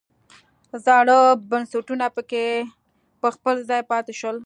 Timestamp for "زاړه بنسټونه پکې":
0.85-2.45